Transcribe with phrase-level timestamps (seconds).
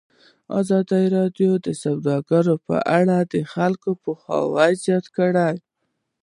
[0.59, 5.53] ازادي راډیو د سوداګري په اړه د خلکو پوهاوی زیات کړی.